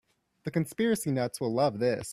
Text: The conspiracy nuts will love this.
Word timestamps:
The 0.45 0.51
conspiracy 0.51 1.11
nuts 1.11 1.39
will 1.39 1.53
love 1.53 1.77
this. 1.77 2.09